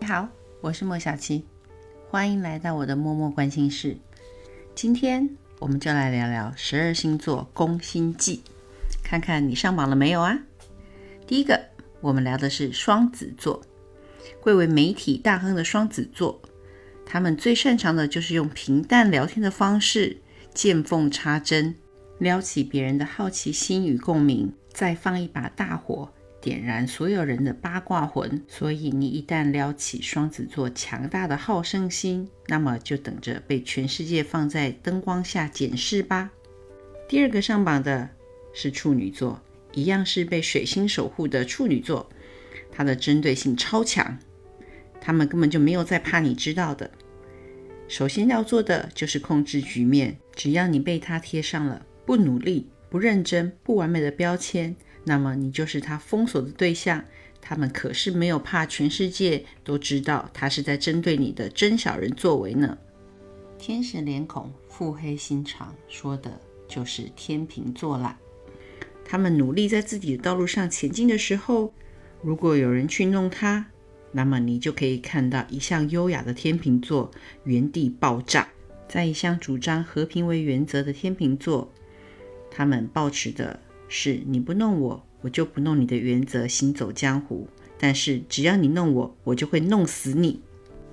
[0.00, 0.26] 你好，
[0.62, 1.44] 我是莫小七，
[2.08, 3.98] 欢迎来到我的默默关心室。
[4.74, 5.28] 今天
[5.58, 8.42] 我们就来聊聊十二星座宫心计，
[9.04, 10.38] 看看你上榜了没有啊？
[11.26, 11.66] 第一个，
[12.00, 13.62] 我们聊的是双子座，
[14.40, 16.40] 贵为媒体大亨的双子座，
[17.04, 20.22] 他们最擅长的就是用平淡聊天的方式，
[20.54, 21.74] 见缝插针，
[22.18, 26.10] 撩起别人的好奇心与共鸣，再放一把大火。
[26.40, 36.30] 点燃所有人的八卦魂，所以你一旦撩起双子座强大的好胜心，那么就等着被全世界放在灯光下检视吧。
[37.08, 38.08] 第二个上榜的
[38.54, 39.40] 是处女座，
[39.72, 42.08] 一样是被水星守护的处女座，
[42.72, 44.18] 它的针对性超强，
[45.00, 46.90] 他们根本就没有在怕你知道的。
[47.86, 54.74] 首先要做的就是控制局面，只要你被他贴上了不努力、不认真、不完美的标签。
[55.10, 57.04] 那么你就是他封锁的对象，
[57.40, 62.78] 他们可是没有怕全世界都知道他是在针对你的真小人作为呢。
[63.58, 68.16] 天使脸孔、腹黑心肠，说的就是天秤座啦。
[69.04, 71.74] 他们努力在自己的道路上前进的时候，
[72.22, 73.66] 如果有人去弄他，
[74.12, 77.10] 那么你就可以看到一向优雅的天秤座
[77.42, 78.48] 原地爆炸。
[78.88, 81.72] 在一向主张和平为原则的天秤座，
[82.48, 83.58] 他们抱持的。
[83.92, 87.48] 是你不弄我，我就不弄你的原则行走江湖。
[87.76, 90.40] 但是只要你弄我，我就会弄死你。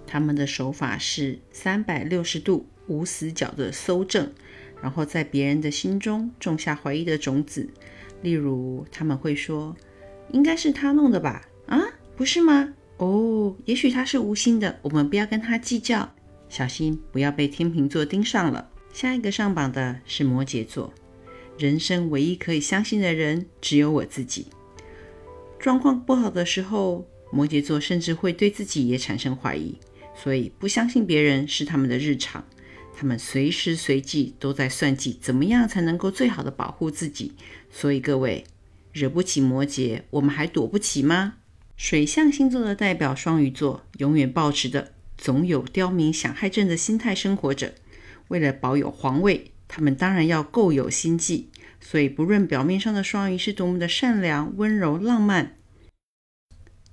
[0.07, 4.33] 他们的手法是三百六十度无死角的搜证，
[4.81, 7.69] 然后在别人的心中种下怀疑的种子。
[8.23, 9.75] 例如，他们会说
[10.33, 11.47] ：“应该是他弄的吧？
[11.67, 11.79] 啊，
[12.15, 12.73] 不是吗？
[12.97, 14.79] 哦，也许他是无心的。
[14.81, 16.15] 我们不要跟他计较，
[16.49, 20.91] 小心不要被天秤座盯上了。”下一个上榜的是摩羯座。
[21.57, 24.47] 人生唯一可以相信的人只有我自己。
[25.59, 29.75] 状况不好的时候，摩羯座甚至会对自己也产生怀疑，
[30.15, 32.45] 所以不相信别人是他们的日常。
[32.95, 37.33] 他们随时随地都在算计，怎么样才能够最好的保护自己。
[37.71, 38.43] 所以各位，
[38.93, 41.35] 惹不起摩羯，我们还躲不起吗？
[41.75, 47.73] 水象星座的代表双鱼座，永远保持着总有刁民想害朕的心态生活着。
[48.29, 49.51] 为了保有皇位。
[49.67, 55.57] 他们当然要够有心计，所以不论表面上的双鱼是多么的善良、温柔、浪漫，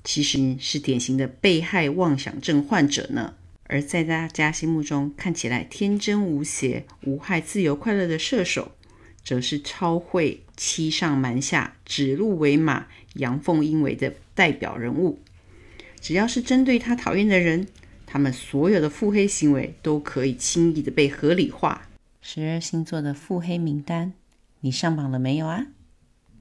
[0.03, 3.34] 其实是典型的被害妄想症患者呢。
[3.67, 8.73] 而在大家心目中看起来天真无邪、无害、自由快乐的射手，
[9.25, 15.19] 则是超会欺上瞒下、指鹿为马、阳奉阴违的代表人物。
[16.01, 17.67] 只要是针对他讨厌的人，
[18.05, 21.89] 他们所有的腹黑行为都可以轻易的被合理化。
[22.27, 24.15] 十二星座的腹黑名单，
[24.61, 25.67] 你上榜了没有啊？